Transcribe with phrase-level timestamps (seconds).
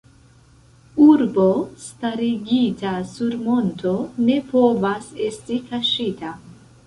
[1.07, 1.43] Urbo
[1.83, 3.93] starigita sur monto
[4.29, 6.33] ne povas esti kaŝita.